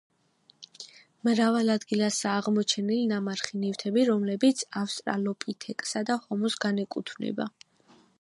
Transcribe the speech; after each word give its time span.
მრავალ 1.27 1.67
ადგილასაა 1.73 2.39
აღმოჩენილი 2.41 3.03
ნამარხი 3.11 3.59
ნივთები, 3.65 4.05
რომლებიც 4.09 4.63
ავსტრალოპითეკსა 4.81 6.03
და 6.11 6.17
ჰომოს 6.25 6.57
განეკუთვნება. 6.65 7.47